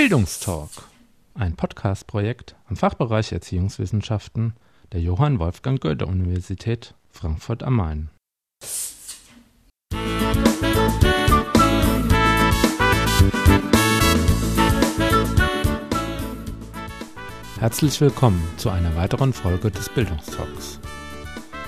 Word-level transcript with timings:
Bildungstalk, 0.00 0.70
ein 1.34 1.56
Podcast-Projekt 1.56 2.56
am 2.70 2.76
Fachbereich 2.76 3.32
Erziehungswissenschaften 3.32 4.54
der 4.92 5.02
Johann 5.02 5.38
Wolfgang 5.38 5.78
Goethe 5.78 6.06
Universität 6.06 6.94
Frankfurt 7.10 7.62
am 7.62 7.76
Main. 7.76 8.08
Herzlich 17.58 18.00
willkommen 18.00 18.42
zu 18.56 18.70
einer 18.70 18.96
weiteren 18.96 19.34
Folge 19.34 19.70
des 19.70 19.90
Bildungstalks. 19.90 20.80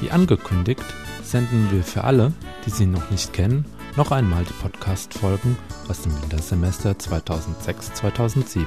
Wie 0.01 0.10
angekündigt, 0.10 0.87
senden 1.23 1.70
wir 1.70 1.83
für 1.83 2.05
alle, 2.05 2.33
die 2.64 2.70
sie 2.70 2.87
noch 2.87 3.10
nicht 3.10 3.34
kennen, 3.34 3.66
noch 3.96 4.10
einmal 4.10 4.45
die 4.45 4.52
Podcast-Folgen 4.55 5.56
aus 5.88 6.02
dem 6.02 6.12
Wintersemester 6.23 6.92
2006-2007. 6.92 8.65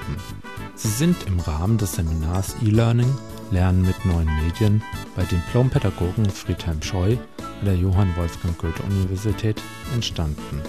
Sie 0.75 0.88
sind 0.88 1.15
im 1.27 1.39
Rahmen 1.39 1.77
des 1.77 1.93
Seminars 1.93 2.55
E-Learning 2.63 3.11
Lernen 3.51 3.84
mit 3.84 4.05
neuen 4.05 4.29
Medien 4.43 4.84
bei 5.15 5.23
Diplompädagogen 5.23 6.29
Friedhelm 6.29 6.81
Scheu 6.81 7.17
an 7.59 7.65
der 7.65 7.75
Johann 7.75 8.15
Wolfgang 8.15 8.57
Goethe 8.57 8.81
Universität 8.84 9.61
entstanden. 9.93 10.61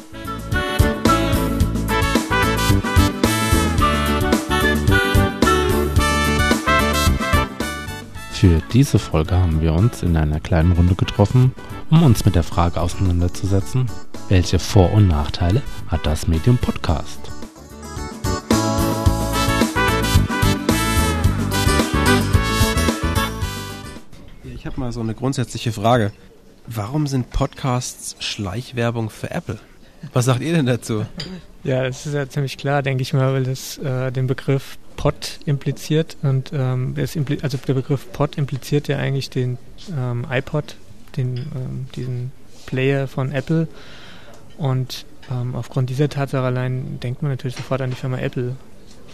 Für 8.33 8.61
diese 8.73 8.99
Folge 8.99 9.35
haben 9.35 9.63
wir 9.63 9.73
uns 9.73 10.03
in 10.03 10.17
einer 10.17 10.41
kleinen 10.41 10.73
Runde 10.73 10.95
getroffen, 10.95 11.55
um 11.91 12.03
uns 12.03 12.25
mit 12.25 12.35
der 12.35 12.43
Frage 12.43 12.81
auseinanderzusetzen, 12.81 13.87
welche 14.29 14.59
Vor- 14.59 14.93
und 14.93 15.09
Nachteile 15.09 15.63
hat 15.89 16.05
das 16.07 16.27
Medium 16.27 16.59
Podcast? 16.59 17.21
Ich 24.45 24.67
habe 24.67 24.81
mal 24.81 24.93
so 24.93 25.01
eine 25.01 25.15
grundsätzliche 25.15 25.71
Frage. 25.71 26.13
Warum 26.67 27.07
sind 27.07 27.31
Podcasts 27.31 28.17
Schleichwerbung 28.19 29.11
für 29.11 29.31
Apple? 29.31 29.59
Was 30.13 30.25
sagt 30.25 30.41
ihr 30.41 30.53
denn 30.53 30.67
dazu? 30.67 31.07
Ja, 31.63 31.85
das 31.85 32.07
ist 32.07 32.15
ja 32.15 32.29
ziemlich 32.29 32.59
klar, 32.59 32.83
denke 32.83 33.03
ich 33.03 33.13
mal, 33.13 33.33
weil 33.33 33.45
das 33.45 33.79
äh, 33.79 34.11
den 34.11 34.27
Begriff 34.27 34.79
Pod 34.97 35.41
impliziert 35.45 36.17
und 36.23 36.51
ähm, 36.53 36.97
impli 36.97 37.39
also 37.43 37.59
der 37.59 37.75
Begriff 37.75 38.13
Pod 38.13 38.39
impliziert 38.39 38.89
ja 38.89 38.97
eigentlich 38.97 39.31
den 39.31 39.59
ähm, 39.97 40.27
iPod, 40.31 40.77
den 41.17 41.37
ähm, 41.37 41.87
diesen 41.95 42.33
Player 42.67 43.09
von 43.09 43.33
Apple 43.33 43.69
und 44.57 45.05
ähm, 45.31 45.55
aufgrund 45.55 45.91
dieser 45.91 46.09
Tatsache 46.09 46.45
allein 46.45 47.01
denkt 47.01 47.23
man 47.23 47.31
natürlich 47.31 47.57
sofort 47.57 47.81
an 47.81 47.91
die 47.91 47.97
Firma 47.97 48.19
Apple. 48.19 48.57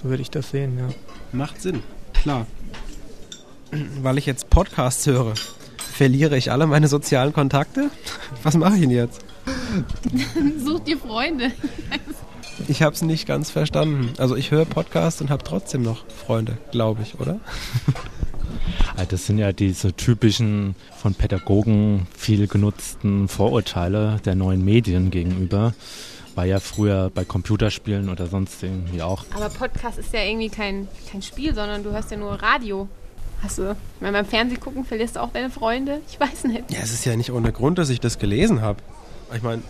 So 0.03 0.09
würde 0.09 0.23
ich 0.23 0.31
das 0.31 0.51
sehen, 0.51 0.79
ja. 0.79 0.89
Macht 1.33 1.61
Sinn, 1.63 1.83
klar. 2.15 2.47
Weil 4.03 4.19
ich 4.19 4.27
jetzt 4.27 4.51
Podcasts 4.51 5.07
höre, 5.07 5.35
verliere 5.77 6.37
ich 6.37 6.51
alle 6.51 6.67
meine 6.67 6.89
sozialen 6.89 7.33
Kontakte? 7.33 7.91
Was 8.43 8.57
mache 8.57 8.75
ich 8.75 8.81
denn 8.81 8.91
jetzt? 8.91 9.25
Such 10.65 10.81
dir 10.81 10.99
Freunde. 10.99 11.53
Ich 12.69 12.83
habe 12.83 12.95
es 12.95 13.03
nicht 13.03 13.27
ganz 13.27 13.51
verstanden. 13.51 14.13
Also 14.19 14.37
ich 14.37 14.51
höre 14.51 14.65
Podcasts 14.65 15.21
und 15.21 15.31
habe 15.31 15.43
trotzdem 15.43 15.83
noch 15.83 16.05
Freunde, 16.09 16.59
glaube 16.71 17.03
ich, 17.03 17.19
oder? 17.19 17.41
Das 19.09 19.27
sind 19.27 19.39
ja 19.39 19.53
diese 19.53 19.95
typischen 19.95 20.75
von 20.99 21.15
Pädagogen 21.15 22.07
viel 22.17 22.47
genutzten 22.47 23.29
Vorurteile 23.29 24.21
der 24.25 24.35
neuen 24.35 24.65
Medien 24.65 25.11
gegenüber. 25.11 25.75
War 26.35 26.45
ja 26.47 26.61
früher 26.61 27.11
bei 27.15 27.25
Computerspielen 27.25 28.09
oder 28.09 28.27
sonst 28.27 28.63
irgendwie 28.63 29.03
auch. 29.03 29.25
Aber 29.35 29.49
Podcast 29.49 29.99
ist 29.99 30.13
ja 30.15 30.23
irgendwie 30.23 30.49
kein, 30.49 30.89
kein 31.11 31.21
Spiel, 31.23 31.55
sondern 31.55 31.83
du 31.83 31.91
hörst 31.91 32.11
ja 32.11 32.17
nur 32.17 32.33
Radio. 32.43 32.89
Hast 33.43 33.59
du, 33.59 33.77
wenn 34.01 34.13
beim 34.13 34.25
Fernsehen 34.25 34.61
gucken, 34.61 34.85
verlierst 34.85 35.17
du 35.17 35.21
auch 35.21 35.33
deine 35.33 35.51
Freunde? 35.51 36.01
Ich 36.09 36.19
weiß 36.19 36.45
nicht. 36.45 36.71
Ja, 36.71 36.79
es 36.83 36.93
ist 36.93 37.05
ja 37.05 37.17
nicht 37.17 37.33
ohne 37.33 37.53
Grund, 37.53 37.79
dass 37.79 37.91
ich 37.91 37.99
das 37.99 38.19
gelesen 38.19 38.61
habe. 38.61 38.79
Ich 39.35 39.43
meine, 39.43 39.63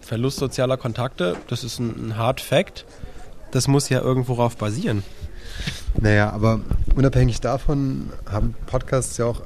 Verlust 0.00 0.38
sozialer 0.38 0.78
Kontakte, 0.78 1.36
das 1.48 1.64
ist 1.64 1.78
ein, 1.80 2.08
ein 2.08 2.16
Hard 2.16 2.40
Fact. 2.40 2.86
Das 3.50 3.68
muss 3.68 3.88
ja 3.90 4.00
irgendwo 4.00 4.34
darauf 4.36 4.56
basieren. 4.56 5.02
Naja, 6.00 6.30
aber 6.30 6.60
unabhängig 6.94 7.40
davon 7.40 8.10
haben 8.30 8.54
Podcasts 8.66 9.16
ja 9.16 9.26
auch 9.26 9.42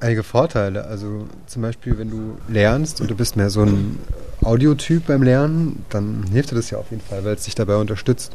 einige 0.00 0.22
Vorteile. 0.22 0.84
Also 0.84 1.26
zum 1.46 1.62
Beispiel, 1.62 1.98
wenn 1.98 2.10
du 2.10 2.36
lernst 2.48 3.00
und 3.00 3.10
du 3.10 3.14
bist 3.14 3.36
mehr 3.36 3.50
so 3.50 3.62
ein 3.62 3.98
Audiotyp 4.42 5.06
beim 5.06 5.22
Lernen, 5.22 5.84
dann 5.90 6.24
hilft 6.32 6.50
dir 6.50 6.56
das 6.56 6.70
ja 6.70 6.78
auf 6.78 6.90
jeden 6.90 7.02
Fall, 7.02 7.24
weil 7.24 7.34
es 7.34 7.44
dich 7.44 7.54
dabei 7.54 7.76
unterstützt. 7.76 8.32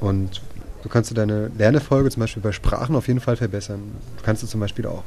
Und 0.00 0.42
du 0.82 0.88
kannst 0.88 1.16
deine 1.16 1.50
Lernefolge 1.58 2.10
zum 2.10 2.20
Beispiel 2.20 2.42
bei 2.42 2.52
Sprachen 2.52 2.94
auf 2.94 3.08
jeden 3.08 3.20
Fall 3.20 3.36
verbessern. 3.36 3.80
Du 4.18 4.22
kannst 4.24 4.42
du 4.42 4.46
zum 4.46 4.60
Beispiel 4.60 4.86
auch 4.86 5.02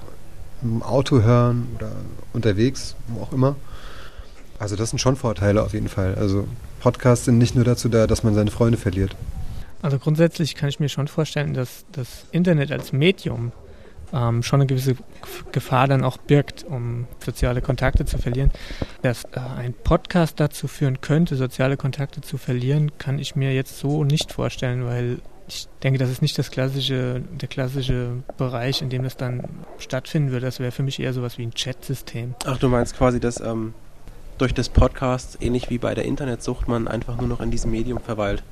im 0.61 0.83
Auto 0.83 1.21
hören 1.21 1.67
oder 1.75 1.91
unterwegs, 2.33 2.95
wo 3.07 3.23
auch 3.23 3.31
immer. 3.31 3.55
Also 4.59 4.75
das 4.75 4.89
sind 4.89 4.99
schon 4.99 5.15
Vorteile 5.15 5.63
auf 5.63 5.73
jeden 5.73 5.87
Fall. 5.87 6.15
Also 6.15 6.47
Podcasts 6.81 7.25
sind 7.25 7.37
nicht 7.37 7.55
nur 7.55 7.63
dazu 7.63 7.87
da, 7.87 8.07
dass 8.07 8.23
man 8.23 8.35
seine 8.35 8.51
Freunde 8.51 8.77
verliert. 8.77 9.15
Also 9.81 9.99
grundsätzlich 9.99 10.55
kann 10.55 10.69
ich 10.69 10.79
mir 10.79 10.89
schon 10.89 11.07
vorstellen, 11.07 11.53
dass 11.53 11.85
das 11.91 12.25
Internet 12.31 12.71
als 12.71 12.91
Medium 12.91 13.51
ähm, 14.13 14.43
schon 14.43 14.59
eine 14.61 14.67
gewisse 14.67 14.95
Gefahr 15.51 15.87
dann 15.87 16.03
auch 16.03 16.17
birgt, 16.17 16.63
um 16.63 17.07
soziale 17.23 17.61
Kontakte 17.61 18.05
zu 18.05 18.17
verlieren. 18.17 18.51
Dass 19.01 19.25
äh, 19.25 19.39
ein 19.57 19.73
Podcast 19.73 20.39
dazu 20.39 20.67
führen 20.67 21.01
könnte, 21.01 21.35
soziale 21.35 21.77
Kontakte 21.77 22.21
zu 22.21 22.37
verlieren, 22.37 22.97
kann 22.97 23.19
ich 23.19 23.35
mir 23.35 23.53
jetzt 23.53 23.79
so 23.79 24.03
nicht 24.03 24.31
vorstellen, 24.31 24.85
weil 24.85 25.19
ich 25.47 25.67
denke, 25.81 25.97
das 25.97 26.09
ist 26.09 26.21
nicht 26.21 26.37
das 26.37 26.51
klassische, 26.51 27.21
der 27.41 27.49
klassische 27.49 28.23
Bereich, 28.37 28.81
in 28.81 28.89
dem 28.89 29.03
das 29.03 29.17
dann 29.17 29.43
stattfinden 29.79 30.31
würde. 30.31 30.45
Das 30.45 30.59
wäre 30.59 30.71
für 30.71 30.83
mich 30.83 30.99
eher 30.99 31.13
sowas 31.13 31.37
wie 31.37 31.43
ein 31.43 31.53
Chat-System. 31.53 32.35
Ach, 32.45 32.57
du 32.57 32.69
meinst 32.69 32.95
quasi, 32.95 33.19
dass 33.19 33.39
ähm, 33.39 33.73
durch 34.37 34.53
das 34.53 34.69
Podcast, 34.69 35.39
ähnlich 35.41 35.69
wie 35.69 35.79
bei 35.79 35.95
der 35.95 36.05
Internetsucht, 36.05 36.67
man 36.67 36.87
einfach 36.87 37.17
nur 37.17 37.27
noch 37.27 37.41
in 37.41 37.49
diesem 37.49 37.71
Medium 37.71 37.99
verweilt? 37.99 38.43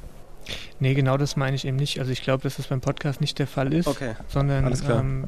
Nee, 0.79 0.93
genau 0.93 1.17
das 1.17 1.35
meine 1.35 1.55
ich 1.55 1.65
eben 1.65 1.77
nicht. 1.77 1.99
Also 1.99 2.11
ich 2.11 2.21
glaube, 2.21 2.43
dass 2.43 2.57
das 2.57 2.67
beim 2.67 2.81
Podcast 2.81 3.21
nicht 3.21 3.39
der 3.39 3.47
Fall 3.47 3.73
ist, 3.73 3.87
Okay, 3.87 4.15
sondern 4.27 4.65
alles 4.65 4.83
klar. 4.83 4.99
ähm, 4.99 5.25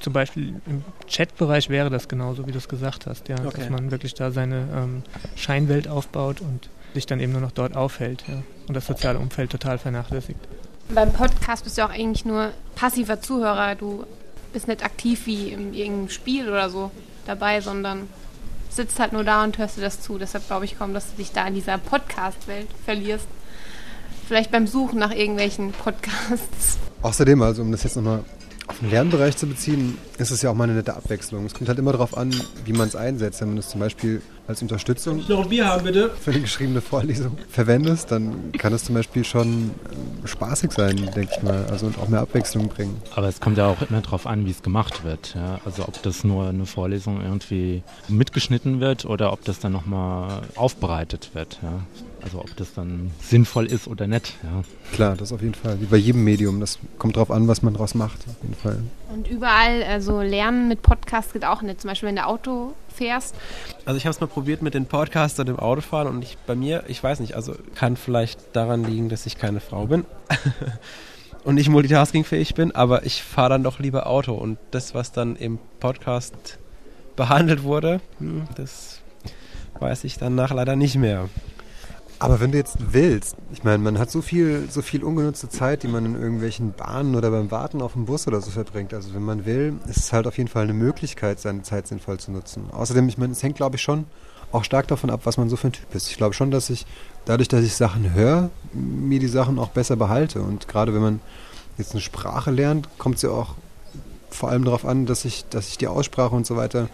zum 0.00 0.12
Beispiel 0.12 0.60
im 0.66 0.84
Chatbereich 1.08 1.68
wäre 1.68 1.90
das 1.90 2.08
genauso, 2.08 2.46
wie 2.46 2.52
du 2.52 2.58
es 2.58 2.68
gesagt 2.68 3.06
hast, 3.06 3.28
ja, 3.28 3.36
Okay. 3.44 3.60
dass 3.60 3.70
man 3.70 3.90
wirklich 3.90 4.14
da 4.14 4.30
seine 4.30 4.66
ähm, 4.74 5.02
Scheinwelt 5.36 5.88
aufbaut 5.88 6.40
und 6.40 6.68
sich 6.94 7.06
dann 7.06 7.20
eben 7.20 7.32
nur 7.32 7.40
noch 7.40 7.52
dort 7.52 7.76
aufhält 7.76 8.24
ja, 8.28 8.42
und 8.68 8.74
das 8.74 8.86
soziale 8.86 9.18
Umfeld 9.18 9.50
total 9.50 9.78
vernachlässigt. 9.78 10.38
Beim 10.88 11.12
Podcast 11.12 11.64
bist 11.64 11.78
du 11.78 11.84
auch 11.84 11.90
eigentlich 11.90 12.24
nur 12.24 12.52
passiver 12.74 13.20
Zuhörer. 13.20 13.74
Du 13.74 14.04
bist 14.52 14.68
nicht 14.68 14.84
aktiv 14.84 15.26
wie 15.26 15.48
in 15.50 15.74
irgendeinem 15.74 16.08
Spiel 16.10 16.48
oder 16.48 16.70
so 16.70 16.90
dabei, 17.26 17.60
sondern 17.60 18.08
sitzt 18.70 18.98
halt 19.00 19.12
nur 19.12 19.24
da 19.24 19.42
und 19.44 19.58
hörst 19.58 19.76
dir 19.76 19.80
das 19.82 20.00
zu. 20.00 20.16
Deshalb 20.18 20.46
glaube 20.46 20.64
ich 20.64 20.78
kaum, 20.78 20.94
dass 20.94 21.10
du 21.10 21.16
dich 21.16 21.32
da 21.32 21.46
in 21.48 21.54
dieser 21.54 21.76
Podcast-Welt 21.78 22.68
verlierst. 22.84 23.26
Vielleicht 24.26 24.50
beim 24.50 24.66
Suchen 24.66 24.98
nach 24.98 25.12
irgendwelchen 25.12 25.70
Podcasts. 25.70 26.78
Außerdem, 27.02 27.42
also 27.42 27.62
um 27.62 27.70
das 27.70 27.84
jetzt 27.84 27.94
nochmal 27.94 28.24
auf 28.66 28.78
den 28.80 28.90
Lernbereich 28.90 29.36
zu 29.36 29.46
beziehen, 29.46 29.96
ist 30.18 30.30
es 30.30 30.42
ja 30.42 30.50
auch 30.50 30.54
mal 30.54 30.64
eine 30.64 30.74
nette 30.74 30.94
Abwechslung. 30.94 31.44
Es 31.46 31.54
kommt 31.54 31.68
halt 31.68 31.78
immer 31.78 31.92
darauf 31.92 32.16
an, 32.16 32.34
wie 32.64 32.72
man 32.72 32.88
es 32.88 32.96
einsetzt. 32.96 33.40
Wenn 33.40 33.48
man 33.48 33.58
es 33.58 33.68
zum 33.68 33.80
Beispiel 33.80 34.22
als 34.46 34.62
Unterstützung 34.62 35.24
Noch 35.28 35.42
ein 35.42 35.48
Bier 35.48 35.66
haben, 35.66 35.84
bitte. 35.84 36.10
für 36.20 36.30
eine 36.30 36.40
geschriebene 36.40 36.80
Vorlesung 36.80 37.36
verwendest, 37.50 38.12
dann 38.12 38.52
kann 38.52 38.72
es 38.72 38.84
zum 38.84 38.94
Beispiel 38.94 39.24
schon 39.24 39.46
ähm, 39.92 40.26
spaßig 40.26 40.70
sein, 40.72 40.96
denke 41.14 41.32
ich 41.36 41.42
mal. 41.42 41.66
Also 41.70 41.86
und 41.86 41.98
auch 41.98 42.08
mehr 42.08 42.20
Abwechslung 42.20 42.68
bringen. 42.68 43.00
Aber 43.14 43.28
es 43.28 43.40
kommt 43.40 43.58
ja 43.58 43.66
auch 43.66 43.82
immer 43.88 44.00
darauf 44.00 44.26
an, 44.26 44.46
wie 44.46 44.50
es 44.50 44.62
gemacht 44.62 45.04
wird. 45.04 45.34
Ja? 45.34 45.60
Also 45.64 45.82
ob 45.86 46.00
das 46.02 46.22
nur 46.24 46.48
eine 46.48 46.66
Vorlesung 46.66 47.20
irgendwie 47.22 47.82
mitgeschnitten 48.08 48.80
wird 48.80 49.04
oder 49.04 49.32
ob 49.32 49.44
das 49.44 49.58
dann 49.58 49.72
nochmal 49.72 50.42
aufbereitet 50.54 51.30
wird. 51.34 51.58
Ja? 51.62 51.80
Also 52.22 52.38
ob 52.40 52.56
das 52.56 52.72
dann 52.72 53.10
sinnvoll 53.20 53.66
ist 53.66 53.88
oder 53.88 54.06
nicht. 54.06 54.34
Ja? 54.44 54.62
Klar, 54.92 55.16
das 55.16 55.32
auf 55.32 55.42
jeden 55.42 55.54
Fall. 55.54 55.80
Wie 55.80 55.86
bei 55.86 55.96
jedem 55.96 56.22
Medium. 56.24 56.60
Das 56.60 56.78
kommt 56.98 57.16
drauf 57.16 57.30
an, 57.30 57.48
was 57.48 57.62
man 57.62 57.74
draus 57.74 57.94
macht. 57.94 58.18
Auf 58.28 58.42
jeden 58.42 58.54
Fall. 58.54 58.78
Und 59.12 59.28
überall, 59.28 59.82
also 59.84 60.20
Lernen 60.20 60.68
mit 60.68 60.82
Podcast 60.82 61.32
geht 61.32 61.44
auch 61.44 61.62
nicht. 61.62 61.80
Zum 61.80 61.88
Beispiel, 61.88 62.08
wenn 62.08 62.16
du 62.16 62.26
Auto 62.26 62.74
fährst. 62.96 63.34
Also 63.84 63.98
ich 63.98 64.06
habe 64.06 64.12
es 64.12 64.20
mal 64.20 64.26
probiert 64.26 64.62
mit 64.62 64.74
den 64.74 64.86
Podcasts 64.86 65.38
und 65.38 65.46
dem 65.46 65.58
Autofahren 65.58 66.08
und 66.08 66.22
ich, 66.22 66.38
bei 66.46 66.54
mir, 66.54 66.84
ich 66.88 67.02
weiß 67.02 67.20
nicht, 67.20 67.34
also 67.34 67.54
kann 67.74 67.96
vielleicht 67.96 68.40
daran 68.54 68.84
liegen, 68.84 69.08
dass 69.08 69.26
ich 69.26 69.38
keine 69.38 69.60
Frau 69.60 69.86
bin 69.86 70.04
und 71.44 71.54
nicht 71.56 71.68
multitaskingfähig 71.68 72.54
bin, 72.54 72.74
aber 72.74 73.04
ich 73.04 73.22
fahre 73.22 73.50
dann 73.50 73.62
doch 73.62 73.78
lieber 73.78 74.06
Auto 74.06 74.34
und 74.34 74.58
das, 74.70 74.94
was 74.94 75.12
dann 75.12 75.36
im 75.36 75.58
Podcast 75.78 76.58
behandelt 77.14 77.62
wurde, 77.62 78.00
hm, 78.18 78.44
das 78.56 79.00
weiß 79.78 80.04
ich 80.04 80.18
danach 80.18 80.52
leider 80.52 80.74
nicht 80.74 80.96
mehr. 80.96 81.28
Aber 82.18 82.40
wenn 82.40 82.52
du 82.52 82.58
jetzt 82.58 82.78
willst, 82.92 83.36
ich 83.52 83.62
meine, 83.62 83.78
man 83.78 83.98
hat 83.98 84.10
so 84.10 84.22
viel, 84.22 84.68
so 84.70 84.80
viel 84.80 85.04
ungenutzte 85.04 85.50
Zeit, 85.50 85.82
die 85.82 85.88
man 85.88 86.06
in 86.06 86.14
irgendwelchen 86.14 86.72
Bahnen 86.72 87.14
oder 87.14 87.30
beim 87.30 87.50
Warten 87.50 87.82
auf 87.82 87.92
dem 87.92 88.06
Bus 88.06 88.26
oder 88.26 88.40
so 88.40 88.50
verbringt. 88.50 88.94
Also 88.94 89.12
wenn 89.14 89.22
man 89.22 89.44
will, 89.44 89.74
ist 89.86 89.98
es 89.98 90.12
halt 90.12 90.26
auf 90.26 90.38
jeden 90.38 90.48
Fall 90.48 90.64
eine 90.64 90.72
Möglichkeit, 90.72 91.40
seine 91.40 91.62
Zeit 91.62 91.86
sinnvoll 91.86 92.18
zu 92.18 92.32
nutzen. 92.32 92.70
Außerdem, 92.72 93.08
ich 93.08 93.18
meine, 93.18 93.32
es 93.32 93.42
hängt, 93.42 93.56
glaube 93.56 93.76
ich, 93.76 93.82
schon 93.82 94.06
auch 94.50 94.64
stark 94.64 94.88
davon 94.88 95.10
ab, 95.10 95.20
was 95.24 95.36
man 95.36 95.50
so 95.50 95.56
für 95.56 95.68
ein 95.68 95.72
Typ 95.72 95.94
ist. 95.94 96.10
Ich 96.10 96.16
glaube 96.16 96.34
schon, 96.34 96.50
dass 96.50 96.70
ich 96.70 96.86
dadurch, 97.26 97.48
dass 97.48 97.64
ich 97.64 97.74
Sachen 97.74 98.14
höre, 98.14 98.50
mir 98.72 99.18
die 99.18 99.28
Sachen 99.28 99.58
auch 99.58 99.70
besser 99.70 99.96
behalte. 99.96 100.40
Und 100.40 100.68
gerade 100.68 100.94
wenn 100.94 101.02
man 101.02 101.20
jetzt 101.76 101.92
eine 101.92 102.00
Sprache 102.00 102.50
lernt, 102.50 102.88
kommt 102.98 103.16
es 103.16 103.22
ja 103.22 103.30
auch 103.30 103.56
vor 104.30 104.50
allem 104.50 104.64
darauf 104.64 104.84
an, 104.84 105.06
dass 105.06 105.24
ich, 105.24 105.44
dass 105.50 105.68
ich 105.68 105.78
die 105.78 105.88
Aussprache 105.88 106.34
und 106.34 106.46
so 106.46 106.56
weiter 106.56 106.88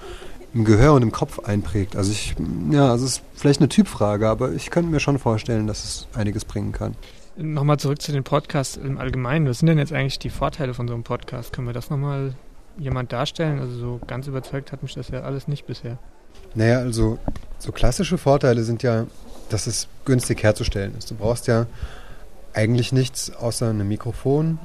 im 0.54 0.64
Gehör 0.64 0.92
und 0.94 1.02
im 1.02 1.12
Kopf 1.12 1.38
einprägt. 1.40 1.96
Also 1.96 2.12
ich, 2.12 2.34
ja, 2.70 2.94
es 2.94 3.02
ist 3.02 3.22
vielleicht 3.34 3.60
eine 3.60 3.68
Typfrage, 3.68 4.28
aber 4.28 4.52
ich 4.52 4.70
könnte 4.70 4.90
mir 4.90 5.00
schon 5.00 5.18
vorstellen, 5.18 5.66
dass 5.66 5.84
es 5.84 6.08
einiges 6.14 6.44
bringen 6.44 6.72
kann. 6.72 6.94
Nochmal 7.36 7.78
zurück 7.78 8.02
zu 8.02 8.12
den 8.12 8.24
Podcasts 8.24 8.76
im 8.76 8.98
Allgemeinen. 8.98 9.48
Was 9.48 9.60
sind 9.60 9.68
denn 9.68 9.78
jetzt 9.78 9.92
eigentlich 9.92 10.18
die 10.18 10.30
Vorteile 10.30 10.74
von 10.74 10.86
so 10.86 10.94
einem 10.94 11.02
Podcast? 11.02 11.52
Können 11.52 11.66
wir 11.66 11.74
das 11.74 11.88
nochmal 11.88 12.34
jemand 12.78 13.12
darstellen? 13.12 13.58
Also 13.58 13.78
so 13.78 14.00
ganz 14.06 14.26
überzeugt 14.26 14.72
hat 14.72 14.82
mich 14.82 14.94
das 14.94 15.08
ja 15.08 15.22
alles 15.22 15.48
nicht 15.48 15.66
bisher. 15.66 15.98
Naja, 16.54 16.78
also 16.78 17.18
so 17.58 17.72
klassische 17.72 18.18
Vorteile 18.18 18.62
sind 18.64 18.82
ja, 18.82 19.06
dass 19.48 19.66
es 19.66 19.88
günstig 20.04 20.42
herzustellen 20.42 20.94
ist. 20.98 21.10
Du 21.10 21.14
brauchst 21.14 21.46
ja 21.46 21.66
eigentlich 22.52 22.92
nichts 22.92 23.34
außer 23.34 23.70
einem 23.70 23.88
Mikrofon 23.88 24.58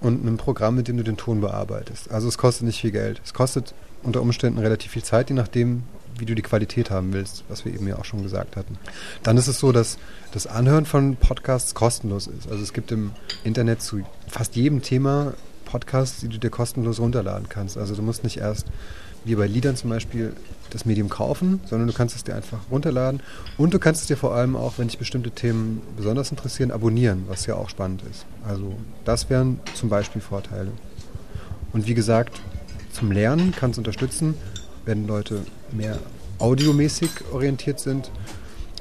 und 0.00 0.22
einem 0.22 0.36
Programm, 0.36 0.76
mit 0.76 0.86
dem 0.86 0.96
du 0.96 1.02
den 1.02 1.16
Ton 1.16 1.40
bearbeitest. 1.40 2.10
Also 2.12 2.28
es 2.28 2.38
kostet 2.38 2.66
nicht 2.66 2.80
viel 2.80 2.92
Geld. 2.92 3.20
Es 3.24 3.34
kostet 3.34 3.74
unter 4.02 4.20
Umständen 4.22 4.58
relativ 4.58 4.92
viel 4.92 5.04
Zeit, 5.04 5.30
je 5.30 5.36
nachdem, 5.36 5.84
wie 6.18 6.26
du 6.26 6.34
die 6.34 6.42
Qualität 6.42 6.90
haben 6.90 7.12
willst, 7.12 7.44
was 7.48 7.64
wir 7.64 7.72
eben 7.72 7.86
ja 7.86 7.98
auch 7.98 8.04
schon 8.04 8.22
gesagt 8.22 8.56
hatten. 8.56 8.78
Dann 9.22 9.36
ist 9.36 9.48
es 9.48 9.58
so, 9.58 9.72
dass 9.72 9.98
das 10.32 10.46
Anhören 10.46 10.84
von 10.86 11.16
Podcasts 11.16 11.74
kostenlos 11.74 12.26
ist. 12.26 12.50
Also 12.50 12.62
es 12.62 12.72
gibt 12.72 12.92
im 12.92 13.12
Internet 13.44 13.82
zu 13.82 14.02
fast 14.28 14.56
jedem 14.56 14.82
Thema 14.82 15.34
Podcasts, 15.64 16.20
die 16.20 16.28
du 16.28 16.38
dir 16.38 16.50
kostenlos 16.50 17.00
runterladen 17.00 17.48
kannst. 17.48 17.78
Also 17.78 17.94
du 17.94 18.02
musst 18.02 18.24
nicht 18.24 18.36
erst, 18.36 18.66
wie 19.24 19.34
bei 19.36 19.46
Liedern 19.46 19.76
zum 19.76 19.90
Beispiel, 19.90 20.34
das 20.70 20.84
Medium 20.86 21.08
kaufen, 21.08 21.60
sondern 21.66 21.86
du 21.86 21.92
kannst 21.92 22.16
es 22.16 22.24
dir 22.24 22.34
einfach 22.34 22.58
runterladen 22.70 23.20
und 23.58 23.74
du 23.74 23.78
kannst 23.78 24.00
es 24.00 24.06
dir 24.06 24.16
vor 24.16 24.34
allem 24.34 24.56
auch, 24.56 24.78
wenn 24.78 24.88
dich 24.88 24.98
bestimmte 24.98 25.30
Themen 25.30 25.82
besonders 25.96 26.30
interessieren, 26.30 26.70
abonnieren, 26.70 27.24
was 27.28 27.44
ja 27.46 27.56
auch 27.56 27.68
spannend 27.68 28.02
ist. 28.10 28.24
Also 28.46 28.74
das 29.04 29.28
wären 29.28 29.60
zum 29.74 29.90
Beispiel 29.90 30.22
Vorteile. 30.22 30.70
Und 31.72 31.86
wie 31.86 31.94
gesagt, 31.94 32.40
zum 32.92 33.10
Lernen 33.10 33.52
kann 33.52 33.70
es 33.70 33.78
unterstützen, 33.78 34.34
wenn 34.84 35.06
Leute 35.06 35.44
mehr 35.72 35.98
audiomäßig 36.38 37.10
orientiert 37.32 37.80
sind. 37.80 38.10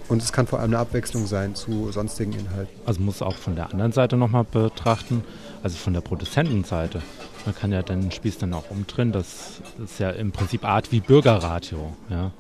Und 0.10 0.22
es 0.22 0.34
kann 0.34 0.46
vor 0.46 0.60
allem 0.60 0.72
eine 0.72 0.80
Abwechslung 0.80 1.26
sein 1.26 1.56
zu 1.56 1.90
sonstigen 1.92 2.34
Inhalten. 2.34 2.76
Also 2.86 3.02
muss 3.02 3.22
auch 3.22 3.36
von 3.36 3.56
der 3.56 3.72
anderen 3.72 3.94
Seite 3.94 4.18
nochmal 4.18 4.44
betrachten, 4.44 5.24
also 5.64 5.78
von 5.78 5.94
der 5.94 6.02
Produzentenseite. 6.02 7.02
Man 7.46 7.56
kann 7.56 7.72
ja 7.72 7.82
den 7.82 8.12
Spieß 8.12 8.40
dann 8.40 8.54
auch 8.54 8.70
umdrehen. 8.70 9.14
Das 9.14 9.62
ist 9.82 10.00
ja 10.00 10.10
im 10.10 10.34
Prinzip 10.34 10.66
Art 10.66 10.92
wie 10.92 11.00
Bürgerradio. 11.00 11.94
Ja? 12.10 12.32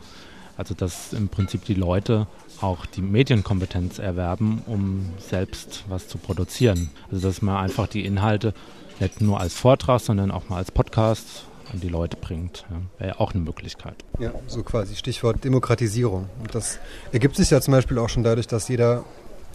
Also 0.58 0.74
dass 0.74 1.14
im 1.14 1.30
Prinzip 1.30 1.64
die 1.64 1.74
Leute 1.74 2.28
auch 2.60 2.86
die 2.86 3.02
Medienkompetenz 3.02 4.00
erwerben, 4.00 4.62
um 4.66 5.06
selbst 5.18 5.86
was 5.88 6.08
zu 6.10 6.18
produzieren. 6.18 6.90
Also 7.10 7.28
dass 7.28 7.42
man 7.42 7.56
einfach 7.56 7.88
die 7.88 8.06
Inhalte 8.06 8.54
nicht 9.00 9.22
nur 9.22 9.40
als 9.40 9.54
Vortrag, 9.54 10.02
sondern 10.02 10.30
auch 10.30 10.50
mal 10.50 10.58
als 10.58 10.72
Podcast 10.72 11.46
an 11.74 11.80
die 11.80 11.90
Leute 11.90 12.18
bringt. 12.18 12.66
Ja, 12.70 12.78
Wäre 12.98 13.10
ja 13.12 13.20
auch 13.20 13.34
eine 13.34 13.44
Möglichkeit. 13.44 13.96
Ja, 14.20 14.32
so 14.48 14.64
quasi 14.64 14.96
Stichwort 14.96 15.44
Demokratisierung. 15.44 16.30
Und 16.40 16.54
das 16.56 16.80
ergibt 17.12 17.36
sich 17.36 17.50
ja 17.50 17.62
zum 17.62 17.74
Beispiel 17.74 17.98
auch 17.98 18.10
schon 18.10 18.24
dadurch, 18.24 18.48
dass 18.48 18.68
jeder, 18.68 19.04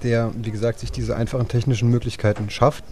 der, 0.03 0.33
wie 0.37 0.51
gesagt, 0.51 0.81
sich 0.81 0.93
diese 0.93 1.17
einfachen 1.17 1.49
technischen 1.49 1.91
Möglichkeiten 1.91 2.51
schafft, 2.51 2.85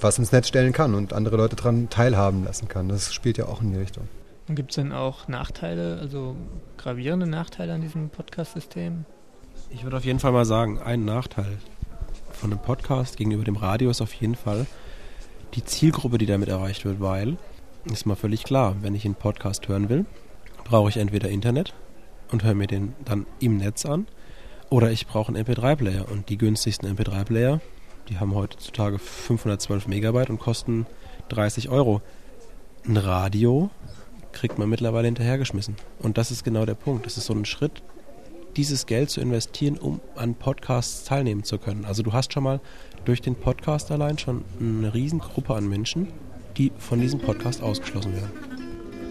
was 0.00 0.18
ins 0.18 0.32
Netz 0.32 0.48
stellen 0.48 0.72
kann 0.72 0.94
und 0.94 1.12
andere 1.12 1.36
Leute 1.36 1.56
daran 1.56 1.88
teilhaben 1.88 2.44
lassen 2.44 2.68
kann. 2.68 2.88
Das 2.88 3.12
spielt 3.14 3.38
ja 3.38 3.46
auch 3.46 3.62
in 3.62 3.72
die 3.72 3.78
Richtung. 3.78 4.08
Gibt 4.48 4.70
es 4.70 4.76
denn 4.76 4.92
auch 4.92 5.26
Nachteile, 5.26 5.98
also 6.00 6.36
gravierende 6.78 7.26
Nachteile 7.26 7.72
an 7.72 7.80
diesem 7.80 8.10
Podcast-System? 8.10 9.04
Ich 9.70 9.82
würde 9.82 9.96
auf 9.96 10.04
jeden 10.04 10.20
Fall 10.20 10.30
mal 10.30 10.44
sagen, 10.44 10.78
ein 10.78 11.04
Nachteil 11.04 11.58
von 12.32 12.52
einem 12.52 12.60
Podcast 12.60 13.16
gegenüber 13.16 13.42
dem 13.42 13.56
Radio 13.56 13.90
ist 13.90 14.00
auf 14.00 14.12
jeden 14.14 14.36
Fall 14.36 14.66
die 15.54 15.64
Zielgruppe, 15.64 16.18
die 16.18 16.26
damit 16.26 16.48
erreicht 16.48 16.84
wird, 16.84 17.00
weil 17.00 17.38
ist 17.92 18.06
mal 18.06 18.16
völlig 18.16 18.44
klar, 18.44 18.76
wenn 18.82 18.94
ich 18.94 19.04
einen 19.04 19.14
Podcast 19.14 19.68
hören 19.68 19.88
will, 19.88 20.06
brauche 20.64 20.88
ich 20.88 20.96
entweder 20.96 21.28
Internet 21.28 21.74
und 22.32 22.44
höre 22.44 22.54
mir 22.54 22.66
den 22.66 22.94
dann 23.04 23.26
im 23.40 23.56
Netz 23.56 23.86
an 23.86 24.06
oder 24.68 24.90
ich 24.90 25.06
brauche 25.06 25.32
einen 25.32 25.44
MP3-Player 25.44 26.08
und 26.10 26.28
die 26.28 26.38
günstigsten 26.38 26.96
MP3-Player, 26.96 27.60
die 28.08 28.18
haben 28.18 28.34
heutzutage 28.34 28.98
512 28.98 29.86
Megabyte 29.86 30.30
und 30.30 30.38
kosten 30.38 30.86
30 31.28 31.68
Euro. 31.68 32.02
Ein 32.86 32.96
Radio 32.96 33.70
kriegt 34.32 34.58
man 34.58 34.68
mittlerweile 34.68 35.06
hinterhergeschmissen. 35.06 35.76
Und 35.98 36.18
das 36.18 36.30
ist 36.30 36.44
genau 36.44 36.66
der 36.66 36.74
Punkt. 36.74 37.06
Das 37.06 37.16
ist 37.16 37.26
so 37.26 37.34
ein 37.34 37.44
Schritt, 37.44 37.82
dieses 38.56 38.86
Geld 38.86 39.10
zu 39.10 39.20
investieren, 39.20 39.76
um 39.78 40.00
an 40.14 40.34
Podcasts 40.34 41.04
teilnehmen 41.04 41.42
zu 41.42 41.58
können. 41.58 41.84
Also 41.84 42.02
du 42.02 42.12
hast 42.12 42.32
schon 42.32 42.42
mal 42.42 42.60
durch 43.04 43.20
den 43.20 43.34
Podcast 43.34 43.90
allein 43.90 44.18
schon 44.18 44.44
eine 44.60 44.94
Riesengruppe 44.94 45.54
an 45.54 45.68
Menschen, 45.68 46.08
die 46.56 46.72
von 46.78 47.00
diesem 47.00 47.20
Podcast 47.20 47.62
ausgeschlossen 47.62 48.12
werden. 48.14 48.30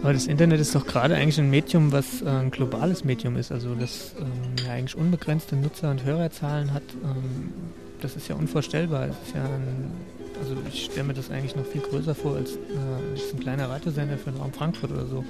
Aber 0.03 0.13
das 0.13 0.27
Internet 0.27 0.59
ist 0.59 0.75
doch 0.75 0.85
gerade 0.85 1.15
eigentlich 1.15 1.39
ein 1.39 1.49
Medium, 1.49 1.91
was 1.91 2.21
äh, 2.21 2.27
ein 2.27 2.51
globales 2.51 3.03
Medium 3.03 3.37
ist, 3.37 3.51
also 3.51 3.73
das 3.73 4.13
ähm, 4.19 4.63
ja 4.63 4.73
eigentlich 4.73 4.95
unbegrenzte 4.95 5.55
Nutzer- 5.55 5.89
und 5.89 6.03
Hörerzahlen 6.03 6.73
hat. 6.73 6.83
Ähm, 7.03 7.53
das 8.01 8.15
ist 8.15 8.27
ja 8.27 8.35
unvorstellbar. 8.35 9.07
Es 9.07 9.27
ist 9.27 9.35
ja 9.35 9.43
ein, 9.43 9.91
also 10.39 10.55
ich 10.71 10.85
stelle 10.85 11.07
mir 11.07 11.13
das 11.13 11.31
eigentlich 11.31 11.55
noch 11.55 11.65
viel 11.65 11.81
größer 11.81 12.15
vor 12.15 12.35
als, 12.35 12.51
äh, 12.51 13.11
als 13.11 13.33
ein 13.33 13.39
kleiner 13.39 13.69
Radiosender 13.69 14.17
für 14.17 14.31
den 14.31 14.39
Raum 14.41 14.53
Frankfurt 14.53 14.91
oder 14.91 15.05
so. 15.05 15.23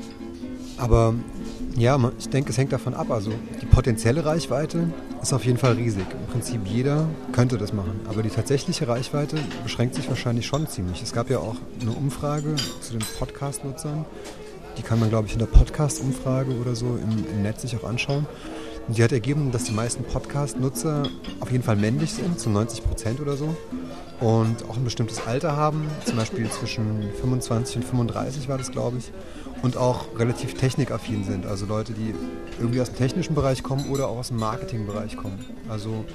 Aber 0.78 1.14
ja, 1.78 2.00
ich 2.20 2.30
denke, 2.30 2.50
es 2.50 2.58
hängt 2.58 2.74
davon 2.74 2.94
ab. 2.94 3.10
Also 3.10 3.32
die 3.62 3.66
potenzielle 3.66 4.26
Reichweite 4.26 4.90
ist 5.22 5.34
auf 5.34 5.46
jeden 5.46 5.58
Fall 5.58 5.74
riesig. 5.74 6.06
Im 6.12 6.32
Prinzip 6.32 6.62
jeder 6.66 7.08
könnte 7.32 7.58
das 7.58 7.74
machen. 7.74 8.02
Aber 8.10 8.24
die 8.24 8.30
tatsächliche 8.30 8.88
Reichweite 8.88 9.38
beschränkt 9.64 9.96
sich 9.96 10.10
wahrscheinlich 10.10 10.46
schon 10.46 10.68
ziemlich. 10.68 11.02
Es 11.02 11.14
gab 11.14 11.30
ja 11.30 11.40
auch 11.40 11.56
eine 11.80 11.92
Umfrage 11.92 12.56
zu 12.82 12.92
den 12.92 13.04
Podcast-Nutzern. 13.18 14.06
Die 14.78 14.82
kann 14.82 15.00
man, 15.00 15.10
glaube 15.10 15.28
ich, 15.28 15.34
in 15.34 15.40
der 15.40 15.46
Podcast-Umfrage 15.46 16.52
oder 16.60 16.76
so 16.76 16.88
im, 17.02 17.26
im 17.32 17.44
Netz 17.44 17.62
sich 17.62 17.78
auch 17.78 17.88
anschauen. 17.88 18.26
Die 18.88 19.04
hat 19.04 19.12
ergeben, 19.12 19.52
dass 19.52 19.64
die 19.64 19.74
meisten 19.74 20.04
Podcast-Nutzer 20.04 21.04
auf 21.40 21.52
jeden 21.52 21.64
Fall 21.64 21.76
männlich 21.76 22.14
sind, 22.14 22.40
zu 22.40 22.50
90 22.50 22.84
Prozent 22.84 23.20
oder 23.20 23.36
so. 23.36 23.56
Und 24.20 24.64
auch 24.70 24.78
ein 24.78 24.84
bestimmtes 24.84 25.26
Alter 25.26 25.58
haben, 25.58 25.88
zum 26.06 26.16
Beispiel 26.16 26.50
zwischen 26.50 27.12
25 27.20 27.78
und 27.78 27.84
35 27.84 28.48
war 28.48 28.58
das, 28.58 28.72
glaube 28.72 28.98
ich 29.00 29.12
und 29.66 29.78
auch 29.78 30.06
relativ 30.20 30.54
technikaffin 30.54 31.24
sind. 31.24 31.48
Also 31.48 31.66
Leute, 31.66 31.94
die 31.94 32.14
irgendwie 32.60 32.82
aus 32.82 32.90
dem 32.90 32.98
technischen 32.98 33.34
Bereich 33.34 33.64
kommen 33.64 33.90
oder 33.90 34.08
auch 34.08 34.18
aus 34.18 34.28
dem 34.28 34.38
Marketingbereich 34.38 35.18
kommen. 35.18 35.44
Also 35.70 36.06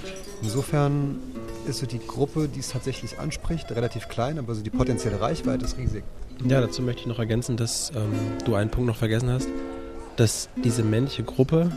insofern 0.40 1.18
ist 1.66 1.80
so 1.80 1.86
die 1.86 1.98
Gruppe, 1.98 2.48
die 2.48 2.60
es 2.60 2.68
tatsächlich 2.68 3.18
anspricht, 3.18 3.70
relativ 3.72 4.08
klein, 4.08 4.38
aber 4.38 4.54
so 4.54 4.62
die 4.62 4.70
potenzielle 4.70 5.20
Reichweite 5.20 5.64
ist 5.64 5.76
riesig. 5.78 6.04
Ja, 6.44 6.60
dazu 6.60 6.80
möchte 6.82 7.02
ich 7.02 7.06
noch 7.06 7.18
ergänzen, 7.18 7.56
dass 7.56 7.90
ähm, 7.94 8.12
du 8.44 8.54
einen 8.54 8.70
Punkt 8.70 8.86
noch 8.86 8.96
vergessen 8.96 9.30
hast, 9.30 9.48
dass 10.16 10.48
diese 10.62 10.84
männliche 10.84 11.24
Gruppe 11.24 11.72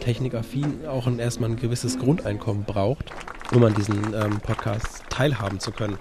technikaffin 0.00 0.86
auch 0.86 1.06
ein, 1.06 1.18
erstmal 1.18 1.50
ein 1.50 1.56
gewisses 1.56 1.98
Grundeinkommen 1.98 2.64
braucht, 2.64 3.10
um 3.54 3.64
an 3.64 3.74
diesen 3.74 4.14
ähm, 4.14 4.40
Podcasts 4.40 5.02
teilhaben 5.08 5.60
zu 5.60 5.72
können. 5.72 5.98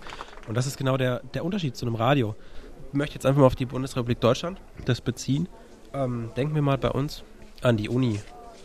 Und 0.48 0.56
das 0.56 0.68
ist 0.68 0.78
genau 0.78 0.98
der, 0.98 1.22
der 1.34 1.44
Unterschied 1.44 1.76
zu 1.76 1.86
einem 1.86 1.96
Radio 1.96 2.36
möchte 2.94 3.16
jetzt 3.16 3.26
einfach 3.26 3.42
mal 3.42 3.48
auf 3.48 3.56
die 3.56 3.66
Bundesrepublik 3.66 4.20
Deutschland 4.20 4.60
das 4.86 5.02
beziehen. 5.02 5.48
Ähm, 5.94 6.32
denken 6.36 6.56
wir 6.56 6.62
mal 6.62 6.78
bei 6.78 6.90
uns 6.90 7.24
an 7.62 7.78
die 7.78 7.90
Uni, 7.90 8.20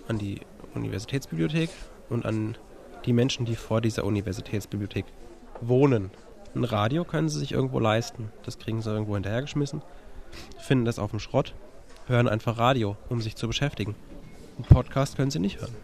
an 0.08 0.18
die 0.18 0.40
Universitätsbibliothek 0.74 1.70
und 2.08 2.24
an 2.26 2.56
die 3.04 3.12
Menschen, 3.12 3.46
die 3.46 3.56
vor 3.56 3.80
dieser 3.80 4.04
Universitätsbibliothek 4.04 5.04
wohnen. 5.60 6.10
Ein 6.54 6.64
Radio 6.64 7.04
können 7.04 7.28
sie 7.28 7.38
sich 7.38 7.52
irgendwo 7.52 7.78
leisten. 7.78 8.30
Das 8.44 8.58
kriegen 8.58 8.82
sie 8.82 8.90
irgendwo 8.90 9.14
hinterhergeschmissen, 9.14 9.82
finden 10.58 10.84
das 10.84 10.98
auf 10.98 11.10
dem 11.10 11.20
Schrott, 11.20 11.54
hören 12.06 12.28
einfach 12.28 12.58
Radio, 12.58 12.96
um 13.08 13.20
sich 13.20 13.36
zu 13.36 13.46
beschäftigen. 13.46 13.94
Ein 14.58 14.64
Podcast 14.64 15.16
können 15.16 15.30
sie 15.30 15.38
nicht 15.38 15.60
hören. 15.60 15.74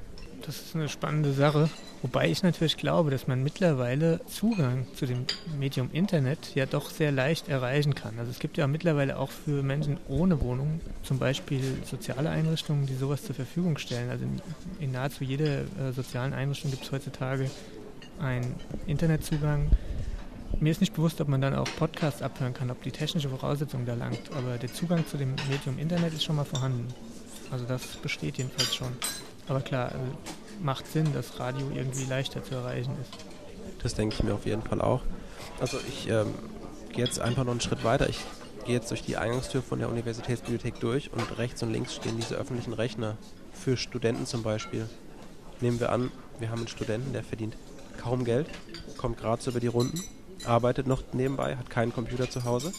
Das 0.45 0.61
ist 0.61 0.75
eine 0.75 0.89
spannende 0.89 1.33
Sache. 1.33 1.69
Wobei 2.01 2.31
ich 2.31 2.43
natürlich 2.43 2.77
glaube, 2.77 3.11
dass 3.11 3.27
man 3.27 3.43
mittlerweile 3.43 4.21
Zugang 4.27 4.87
zu 4.95 5.05
dem 5.05 5.27
Medium 5.59 5.91
Internet 5.93 6.55
ja 6.55 6.65
doch 6.65 6.91
sehr 6.91 7.11
leicht 7.11 7.49
erreichen 7.49 7.95
kann. 7.95 8.19
Also 8.19 8.31
es 8.31 8.39
gibt 8.39 8.57
ja 8.57 8.67
mittlerweile 8.67 9.19
auch 9.19 9.31
für 9.31 9.63
Menschen 9.63 9.99
ohne 10.09 10.41
Wohnung 10.41 10.81
zum 11.03 11.19
Beispiel 11.19 11.61
soziale 11.85 12.31
Einrichtungen, 12.31 12.87
die 12.87 12.95
sowas 12.95 13.25
zur 13.25 13.35
Verfügung 13.35 13.79
stellen. 13.79 14.11
Also 14.11 14.25
in, 14.25 14.41
in 14.81 14.93
nahezu 14.93 15.25
jeder 15.25 15.63
äh, 15.63 15.93
sozialen 15.95 16.33
Einrichtung 16.33 16.71
gibt 16.71 16.85
es 16.85 16.93
heutzutage 16.93 17.51
einen 18.21 18.55
Internetzugang. 18.87 19.71
Mir 20.61 20.71
ist 20.71 20.81
nicht 20.81 20.95
bewusst, 20.95 21.21
ob 21.21 21.29
man 21.29 21.41
dann 21.41 21.55
auch 21.55 21.69
Podcasts 21.79 22.23
abhören 22.23 22.55
kann, 22.55 22.71
ob 22.71 22.83
die 22.83 22.91
technische 22.91 23.29
Voraussetzung 23.29 23.87
da 23.87 23.95
langt, 23.95 24.33
aber 24.37 24.57
der 24.57 24.73
Zugang 24.73 25.07
zu 25.07 25.17
dem 25.17 25.35
Medium 25.51 25.79
Internet 25.79 26.15
ist 26.15 26.25
schon 26.25 26.37
mal 26.37 26.45
vorhanden. 26.45 26.89
Also 27.51 27.65
das 27.65 27.97
besteht 27.97 28.39
jedenfalls 28.39 28.75
schon. 28.75 28.89
Aber 29.49 29.61
klar, 29.61 29.93
also 29.93 30.05
macht 30.61 30.87
Sinn, 30.87 31.13
dass 31.15 31.39
Radio 31.41 31.71
irgendwie 31.75 32.05
leichter 32.05 32.43
zu 32.43 32.55
erreichen 32.55 32.97
ist. 33.01 33.25
Das 33.83 33.95
denke 33.95 34.15
ich 34.15 34.23
mir 34.23 34.35
auf 34.35 34.47
jeden 34.47 34.63
Fall 34.63 34.81
auch. 34.81 35.03
Also 35.61 35.79
ich 35.89 36.09
ähm, 36.09 36.35
gehe 36.93 37.05
jetzt 37.05 37.21
einfach 37.21 37.45
noch 37.45 37.53
einen 37.53 37.61
Schritt 37.61 37.85
weiter. 37.85 38.09
Ich 38.09 38.21
gehe 38.65 38.75
jetzt 38.75 38.91
durch 38.91 39.03
die 39.03 39.17
Eingangstür 39.17 39.63
von 39.63 39.79
der 39.79 39.89
Universitätsbibliothek 39.89 40.81
durch 40.81 41.13
und 41.13 41.39
rechts 41.39 41.63
und 41.63 41.73
links 41.73 41.95
stehen 41.95 42.17
diese 42.17 42.35
öffentlichen 42.35 42.73
Rechner 42.73 43.17
für 43.53 43.77
Studenten 43.77 44.27
zum 44.27 44.43
Beispiel. 44.43 44.89
Nehmen 45.61 45.81
wir 45.81 45.91
an, 45.91 46.11
wir 46.39 46.51
haben 46.51 46.59
einen 46.59 46.69
Studenten, 46.69 47.13
der 47.13 47.25
verdient 47.25 47.57
kaum 47.97 48.25
Geld, 48.25 48.49
kommt 48.97 49.19
gerade 49.19 49.43
so 49.43 49.51
über 49.51 49.61
die 49.61 49.67
Runden, 49.67 50.03
arbeitet 50.45 50.87
noch 50.87 51.03
nebenbei, 51.13 51.57
hat 51.57 51.71
keinen 51.71 51.93
Computer 51.93 52.31
zu 52.31 52.45
Hause. 52.45 52.73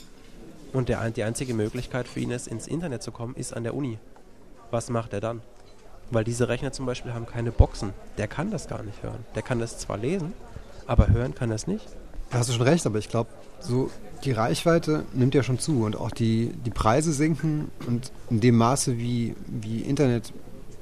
Und 0.72 0.88
der, 0.88 1.10
die 1.10 1.24
einzige 1.24 1.54
Möglichkeit 1.54 2.08
für 2.08 2.20
ihn 2.20 2.32
ist, 2.32 2.48
ins 2.48 2.68
Internet 2.68 3.02
zu 3.02 3.12
kommen, 3.12 3.36
ist 3.36 3.54
an 3.54 3.64
der 3.64 3.74
Uni. 3.74 3.98
Was 4.72 4.90
macht 4.90 5.14
er 5.14 5.22
dann? 5.22 5.42
Weil 6.12 6.24
diese 6.24 6.48
Rechner 6.48 6.72
zum 6.72 6.86
Beispiel 6.86 7.14
haben 7.14 7.26
keine 7.26 7.52
Boxen. 7.52 7.94
Der 8.18 8.28
kann 8.28 8.52
das 8.52 8.68
gar 8.68 8.84
nicht 8.84 9.04
hören. 9.04 9.24
Der 9.36 9.42
kann 9.42 9.60
das 9.60 9.78
zwar 9.78 9.98
lesen, 9.98 10.34
aber 10.88 11.10
hören 11.10 11.36
kann 11.36 11.52
er 11.52 11.56
es 11.56 11.68
nicht. 11.68 11.86
Da 12.30 12.40
hast 12.40 12.50
du 12.50 12.54
schon 12.54 12.64
recht, 12.64 12.86
aber 12.86 13.00
ich 13.00 13.10
glaube, 13.10 13.30
so 13.60 13.90
die 14.24 14.32
Reichweite 14.32 15.06
nimmt 15.14 15.34
ja 15.34 15.44
schon 15.44 15.60
zu 15.60 15.84
und 15.84 15.96
auch 15.96 16.12
die, 16.12 16.52
die 16.66 16.70
Preise 16.70 17.12
sinken 17.12 17.72
und 17.88 18.12
in 18.30 18.40
dem 18.40 18.56
Maße, 18.58 18.98
wie, 18.98 19.36
wie 19.48 19.82
Internet 19.82 20.34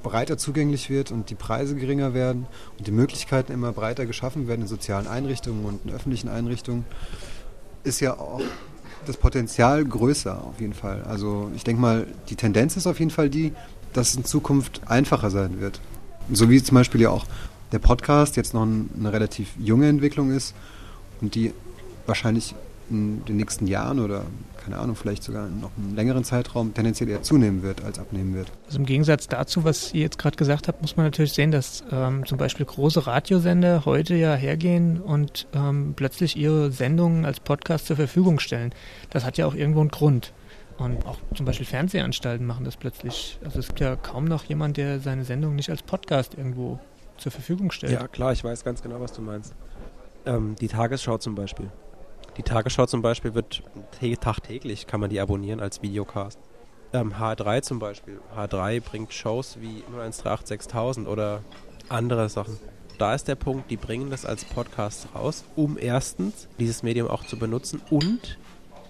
breiter 0.02 0.38
zugänglich 0.38 0.90
wird 0.90 1.10
und 1.10 1.30
die 1.30 1.34
Preise 1.34 1.74
geringer 1.74 2.14
werden 2.14 2.46
und 2.78 2.86
die 2.86 2.92
Möglichkeiten 2.92 3.52
immer 3.52 3.72
breiter 3.72 4.06
geschaffen 4.06 4.48
werden 4.48 4.62
in 4.62 4.66
sozialen 4.68 5.06
Einrichtungen 5.06 5.64
und 5.64 5.84
in 5.84 5.92
öffentlichen 5.92 6.28
Einrichtungen, 6.28 6.84
ist 7.84 8.00
ja 8.00 8.18
auch 8.18 8.40
das 9.06 9.16
Potenzial 9.16 9.84
größer 9.84 10.44
auf 10.44 10.60
jeden 10.60 10.74
Fall. 10.74 11.02
Also 11.02 11.50
ich 11.54 11.64
denke 11.64 11.80
mal, 11.80 12.06
die 12.28 12.36
Tendenz 12.36 12.76
ist 12.76 12.86
auf 12.86 12.98
jeden 12.98 13.10
Fall 13.10 13.30
die, 13.30 13.52
dass 13.98 14.10
es 14.10 14.16
in 14.16 14.24
Zukunft 14.24 14.80
einfacher 14.86 15.30
sein 15.30 15.60
wird. 15.60 15.80
So 16.32 16.48
wie 16.48 16.62
zum 16.62 16.76
Beispiel 16.76 17.00
ja 17.00 17.10
auch 17.10 17.26
der 17.72 17.78
Podcast 17.78 18.36
jetzt 18.36 18.54
noch 18.54 18.62
eine 18.62 19.12
relativ 19.12 19.48
junge 19.58 19.88
Entwicklung 19.88 20.30
ist 20.30 20.54
und 21.20 21.34
die 21.34 21.52
wahrscheinlich 22.06 22.54
in 22.90 23.24
den 23.26 23.36
nächsten 23.36 23.66
Jahren 23.66 24.00
oder 24.00 24.24
keine 24.64 24.78
Ahnung, 24.78 24.96
vielleicht 24.96 25.22
sogar 25.22 25.48
noch 25.48 25.70
einen 25.78 25.96
längeren 25.96 26.24
Zeitraum 26.24 26.74
tendenziell 26.74 27.08
eher 27.08 27.22
zunehmen 27.22 27.62
wird 27.62 27.82
als 27.84 27.98
abnehmen 27.98 28.34
wird. 28.34 28.52
Also 28.66 28.78
im 28.78 28.84
Gegensatz 28.84 29.26
dazu, 29.26 29.64
was 29.64 29.94
ihr 29.94 30.02
jetzt 30.02 30.18
gerade 30.18 30.36
gesagt 30.36 30.68
habt, 30.68 30.82
muss 30.82 30.96
man 30.96 31.06
natürlich 31.06 31.32
sehen, 31.32 31.50
dass 31.50 31.84
ähm, 31.90 32.26
zum 32.26 32.36
Beispiel 32.36 32.66
große 32.66 33.06
Radiosender 33.06 33.84
heute 33.86 34.14
ja 34.14 34.34
hergehen 34.34 35.00
und 35.00 35.46
ähm, 35.54 35.94
plötzlich 35.96 36.36
ihre 36.36 36.70
Sendungen 36.70 37.24
als 37.24 37.40
Podcast 37.40 37.86
zur 37.86 37.96
Verfügung 37.96 38.40
stellen. 38.40 38.72
Das 39.10 39.24
hat 39.24 39.38
ja 39.38 39.46
auch 39.46 39.54
irgendwo 39.54 39.80
einen 39.80 39.90
Grund. 39.90 40.32
Und 40.78 41.04
auch 41.06 41.18
zum 41.34 41.44
Beispiel 41.44 41.66
Fernsehanstalten 41.66 42.46
machen 42.46 42.64
das 42.64 42.76
plötzlich. 42.76 43.38
Also 43.44 43.58
es 43.58 43.68
gibt 43.68 43.80
ja 43.80 43.96
kaum 43.96 44.24
noch 44.24 44.44
jemand, 44.44 44.76
der 44.76 45.00
seine 45.00 45.24
Sendung 45.24 45.56
nicht 45.56 45.70
als 45.70 45.82
Podcast 45.82 46.34
irgendwo 46.34 46.78
zur 47.16 47.32
Verfügung 47.32 47.72
stellt. 47.72 47.92
Ja, 47.92 48.06
klar, 48.06 48.32
ich 48.32 48.44
weiß 48.44 48.64
ganz 48.64 48.82
genau, 48.82 49.00
was 49.00 49.12
du 49.12 49.20
meinst. 49.20 49.54
Ähm, 50.24 50.54
die 50.60 50.68
Tagesschau 50.68 51.18
zum 51.18 51.34
Beispiel. 51.34 51.68
Die 52.36 52.44
Tagesschau 52.44 52.86
zum 52.86 53.02
Beispiel 53.02 53.34
wird 53.34 53.62
tagtäglich, 54.20 54.86
kann 54.86 55.00
man 55.00 55.10
die 55.10 55.18
abonnieren 55.18 55.58
als 55.58 55.82
Videocast. 55.82 56.38
Ähm, 56.92 57.14
H3 57.14 57.62
zum 57.62 57.80
Beispiel. 57.80 58.20
H3 58.36 58.80
bringt 58.80 59.12
Shows 59.12 59.58
wie 59.60 59.82
0138 59.88 60.46
6000 60.46 61.08
oder 61.08 61.42
andere 61.88 62.28
Sachen. 62.28 62.56
Da 62.98 63.14
ist 63.14 63.28
der 63.28 63.34
Punkt, 63.34 63.70
die 63.70 63.76
bringen 63.76 64.10
das 64.10 64.24
als 64.24 64.44
Podcast 64.44 65.08
raus, 65.14 65.44
um 65.56 65.76
erstens 65.78 66.48
dieses 66.58 66.82
Medium 66.82 67.08
auch 67.08 67.24
zu 67.24 67.38
benutzen 67.38 67.80
und 67.90 68.38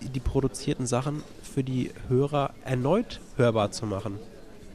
die 0.01 0.21
produzierten 0.21 0.87
Sachen 0.87 1.23
für 1.43 1.65
die 1.65 1.91
Hörer 2.09 2.51
erneut 2.65 3.21
hörbar 3.37 3.71
zu 3.71 3.87
machen. 3.87 4.19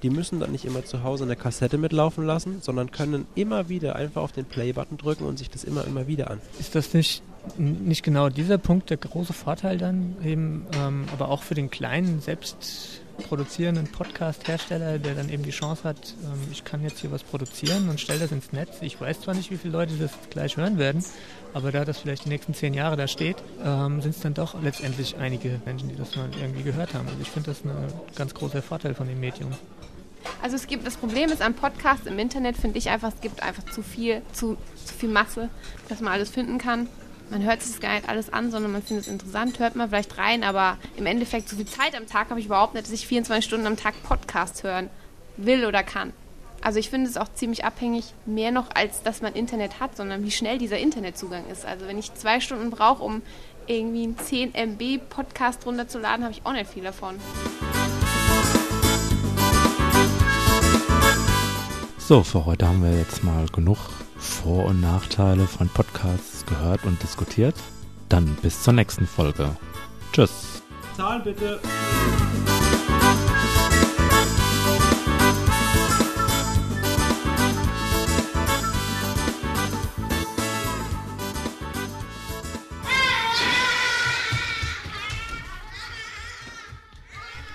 Die 0.01 0.09
müssen 0.09 0.41
dann 0.41 0.51
nicht 0.51 0.65
immer 0.65 0.83
zu 0.83 1.03
Hause 1.03 1.23
eine 1.23 1.37
Kassette 1.37 1.77
mitlaufen 1.77 2.25
lassen, 2.25 2.61
sondern 2.61 2.91
können 2.91 3.25
immer 3.35 3.69
wieder 3.69 3.95
einfach 3.95 4.21
auf 4.21 4.33
den 4.33 4.45
Play-Button 4.45 4.97
drücken 4.97 5.25
und 5.25 5.39
sich 5.39 5.49
das 5.49 5.63
immer, 5.63 5.85
immer 5.85 6.07
wieder 6.07 6.29
an. 6.29 6.41
Ist 6.59 6.75
das 6.75 6.93
nicht 6.93 7.23
nicht 7.57 8.03
genau 8.03 8.29
dieser 8.29 8.57
Punkt 8.57 8.89
der 8.89 8.97
große 8.97 9.33
Vorteil 9.33 9.77
dann 9.77 10.15
eben, 10.23 10.65
ähm, 10.77 11.05
aber 11.11 11.29
auch 11.29 11.43
für 11.43 11.55
den 11.55 11.69
kleinen, 11.69 12.21
selbst 12.21 13.01
produzierenden 13.17 13.87
Podcast-Hersteller, 13.87 14.99
der 14.99 15.15
dann 15.15 15.29
eben 15.29 15.43
die 15.43 15.51
Chance 15.51 15.83
hat, 15.83 16.15
ähm, 16.23 16.39
ich 16.51 16.63
kann 16.63 16.81
jetzt 16.83 16.99
hier 16.99 17.11
was 17.11 17.23
produzieren 17.23 17.89
und 17.89 17.99
stelle 17.99 18.19
das 18.19 18.31
ins 18.31 18.51
Netz. 18.51 18.77
Ich 18.81 18.99
weiß 18.99 19.21
zwar 19.21 19.35
nicht, 19.35 19.51
wie 19.51 19.57
viele 19.57 19.73
Leute 19.73 19.95
das 19.95 20.11
gleich 20.29 20.57
hören 20.57 20.77
werden, 20.77 21.03
aber 21.53 21.71
da 21.71 21.85
das 21.85 21.99
vielleicht 21.99 22.25
die 22.25 22.29
nächsten 22.29 22.53
zehn 22.53 22.73
Jahre 22.73 22.97
da 22.97 23.07
steht, 23.07 23.37
ähm, 23.63 24.01
sind 24.01 24.15
es 24.15 24.21
dann 24.21 24.33
doch 24.33 24.61
letztendlich 24.61 25.17
einige 25.17 25.61
Menschen, 25.65 25.89
die 25.89 25.95
das 25.95 26.15
mal 26.15 26.29
irgendwie 26.39 26.63
gehört 26.63 26.93
haben. 26.93 27.07
Also 27.07 27.19
ich 27.21 27.29
finde 27.29 27.51
das 27.51 27.63
ein 27.63 27.71
ganz 28.15 28.33
großer 28.33 28.61
Vorteil 28.61 28.95
von 28.95 29.07
dem 29.07 29.19
Medium. 29.19 29.51
Also 30.41 30.55
es 30.55 30.67
gibt 30.67 30.87
das 30.87 30.95
Problem 30.95 31.29
ist 31.29 31.41
am 31.41 31.53
Podcast 31.53 32.07
im 32.07 32.17
Internet 32.17 32.55
finde 32.55 32.77
ich 32.77 32.89
einfach 32.89 33.13
es 33.13 33.19
gibt 33.19 33.43
einfach 33.43 33.63
zu 33.65 33.83
viel 33.83 34.21
zu, 34.31 34.57
zu 34.85 34.93
viel 34.93 35.09
Masse, 35.09 35.49
dass 35.89 35.99
man 35.99 36.13
alles 36.13 36.29
finden 36.29 36.57
kann 36.57 36.87
man 37.29 37.43
hört 37.43 37.61
sich 37.61 37.71
das 37.71 37.81
gar 37.81 37.95
nicht 37.95 38.09
alles 38.09 38.31
an, 38.31 38.51
sondern 38.51 38.71
man 38.71 38.83
findet 38.83 39.05
es 39.05 39.11
interessant, 39.11 39.59
hört 39.59 39.75
man 39.75 39.89
vielleicht 39.89 40.17
rein, 40.17 40.43
aber 40.43 40.77
im 40.97 41.05
Endeffekt 41.05 41.49
so 41.49 41.55
viel 41.55 41.65
Zeit 41.65 41.95
am 41.95 42.07
Tag 42.07 42.29
habe 42.29 42.39
ich 42.39 42.45
überhaupt 42.45 42.73
nicht, 42.73 42.85
dass 42.85 42.93
ich 42.93 43.07
24 43.07 43.45
Stunden 43.45 43.67
am 43.67 43.77
Tag 43.77 44.01
Podcast 44.03 44.63
hören 44.63 44.89
will 45.37 45.65
oder 45.65 45.83
kann. 45.83 46.13
Also 46.61 46.79
ich 46.79 46.89
finde 46.89 47.09
es 47.09 47.17
auch 47.17 47.27
ziemlich 47.33 47.65
abhängig, 47.65 48.13
mehr 48.25 48.51
noch 48.51 48.69
als 48.73 49.03
dass 49.03 49.21
man 49.21 49.33
Internet 49.33 49.79
hat, 49.79 49.97
sondern 49.97 50.23
wie 50.23 50.31
schnell 50.31 50.57
dieser 50.57 50.77
Internetzugang 50.77 51.43
ist. 51.51 51.65
Also 51.65 51.87
wenn 51.87 51.97
ich 51.97 52.13
zwei 52.13 52.39
Stunden 52.39 52.69
brauche, 52.69 53.03
um 53.03 53.21
irgendwie 53.67 54.03
einen 54.03 54.17
10 54.17 54.53
MB 54.53 54.99
Podcast 55.09 55.65
runterzuladen, 55.65 56.23
habe 56.23 56.33
ich 56.33 56.45
auch 56.45 56.53
nicht 56.53 56.69
viel 56.69 56.83
davon. 56.83 57.15
So, 61.97 62.23
für 62.23 62.45
heute 62.45 62.67
haben 62.67 62.83
wir 62.83 62.97
jetzt 62.97 63.23
mal 63.23 63.45
genug 63.47 63.77
vor- 64.23 64.65
und 64.65 64.81
Nachteile 64.81 65.45
von 65.45 65.69
Podcasts 65.69 66.45
gehört 66.45 66.85
und 66.85 67.01
diskutiert. 67.03 67.55
Dann 68.09 68.35
bis 68.41 68.63
zur 68.63 68.73
nächsten 68.73 69.05
Folge. 69.05 69.55
Tschüss. 70.11 70.63
Zahl 70.95 71.19
bitte. 71.19 71.59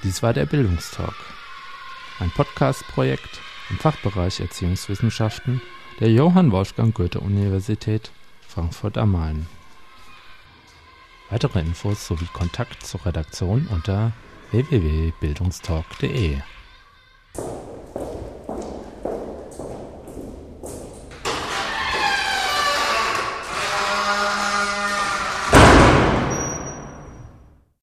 Dies 0.05 0.23
war 0.23 0.33
der 0.33 0.47
Bildungstalk, 0.47 1.15
ein 2.19 2.31
Podcast-Projekt 2.31 3.41
im 3.69 3.79
Fachbereich 3.79 4.41
Erziehungswissenschaften 4.41 5.61
der 6.01 6.11
Johann 6.13 6.53
Wolfgang 6.53 6.95
Goethe-Universität 6.95 8.13
Frankfurt 8.47 8.97
am 8.97 9.13
Main. 9.13 9.47
Weitere 11.31 11.61
Infos 11.61 12.07
sowie 12.07 12.29
Kontakt 12.33 12.87
zur 12.87 13.05
Redaktion 13.05 13.67
unter 13.71 14.13
www.bildungstalk.de 14.53 16.39